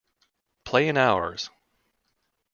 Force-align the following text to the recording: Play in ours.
Play 0.63 0.87
in 0.87 0.97
ours. 0.97 1.51